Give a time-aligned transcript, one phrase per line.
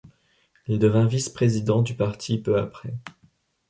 [0.65, 2.95] Il devint vice-président du parti peu après.